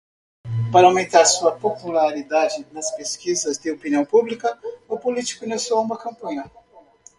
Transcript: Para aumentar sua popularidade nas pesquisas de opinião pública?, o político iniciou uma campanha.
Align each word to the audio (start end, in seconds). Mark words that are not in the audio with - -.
Para 0.71 0.87
aumentar 0.87 1.23
sua 1.25 1.51
popularidade 1.51 2.65
nas 2.71 2.89
pesquisas 2.89 3.59
de 3.59 3.69
opinião 3.69 4.03
pública?, 4.03 4.57
o 4.89 4.97
político 4.97 5.45
iniciou 5.45 5.79
uma 5.79 5.95
campanha. 5.95 6.49